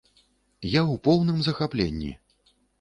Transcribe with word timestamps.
Я 0.75 0.81
у 0.95 0.97
поўным 1.09 1.37
захапленні. 1.51 2.11